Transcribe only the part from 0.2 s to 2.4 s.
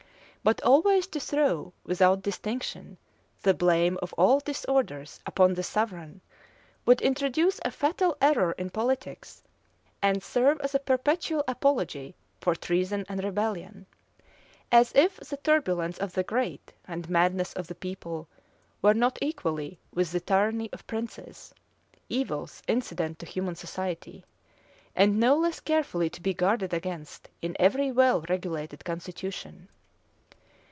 But always to throw, without